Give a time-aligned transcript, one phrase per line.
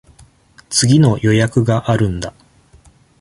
[0.71, 2.33] 次の予約があるんだ。